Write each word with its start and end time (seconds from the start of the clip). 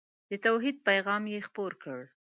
د 0.29 0.31
توحید 0.45 0.77
پیغام 0.87 1.23
یې 1.33 1.39
خپور 1.47 1.71
کړ. 1.83 1.99